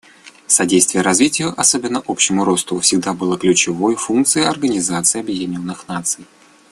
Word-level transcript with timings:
Содействие 0.47 1.03
развитию, 1.03 1.53
особенно 1.59 2.01
общему 2.07 2.43
росту, 2.43 2.79
всегда 2.79 3.13
было 3.13 3.37
ключевой 3.37 3.95
функцией 3.95 4.47
Организации 4.47 5.19
Объединенных 5.19 5.87
Наций. 5.87 6.25